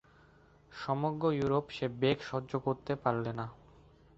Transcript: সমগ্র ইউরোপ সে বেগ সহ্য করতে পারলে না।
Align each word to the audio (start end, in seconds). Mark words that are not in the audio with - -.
সমগ্র 0.71 1.23
ইউরোপ 1.31 1.65
সে 1.69 1.85
বেগ 2.01 2.17
সহ্য 2.21 2.51
করতে 2.59 2.93
পারলে 2.95 3.31
না। 3.33 3.45